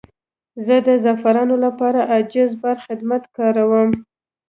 زه 0.65 0.75
د 0.87 0.89
زعفرانو 1.03 1.55
لپاره 1.65 1.99
عاجل 2.11 2.51
بار 2.61 2.77
خدمت 2.85 3.23
کاروم. 3.37 3.89